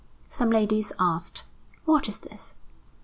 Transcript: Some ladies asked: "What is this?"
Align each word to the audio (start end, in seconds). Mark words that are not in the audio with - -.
Some 0.31 0.49
ladies 0.49 0.91
asked: 0.99 1.43
"What 1.85 2.07
is 2.07 2.17
this?" 2.17 2.55